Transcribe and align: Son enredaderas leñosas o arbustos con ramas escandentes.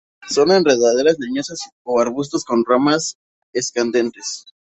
Son 0.27 0.49
enredaderas 0.49 1.17
leñosas 1.19 1.59
o 1.83 1.99
arbustos 2.01 2.43
con 2.43 2.65
ramas 2.67 3.17
escandentes. 3.53 4.45